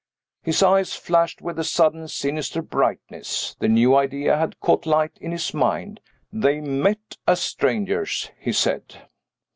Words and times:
His 0.41 0.63
eyes 0.63 0.95
flashed 0.95 1.43
with 1.43 1.59
a 1.59 1.63
sudden 1.63 2.07
sinister 2.07 2.63
brightness 2.63 3.55
the 3.59 3.67
new 3.67 3.95
idea 3.95 4.35
had 4.35 4.59
caught 4.59 4.87
light 4.87 5.15
in 5.21 5.31
his 5.31 5.53
mind. 5.53 5.99
"They 6.33 6.59
met 6.59 7.17
as 7.27 7.39
strangers," 7.39 8.31
he 8.39 8.51
said. 8.51 9.03